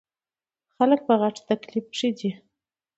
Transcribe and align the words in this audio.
خلک 0.75 0.99
په 1.07 1.13
غټ 1.21 1.35
تکليف 1.49 1.85
کښې 1.93 2.09
دے 2.17 2.29
ـ 2.35 2.39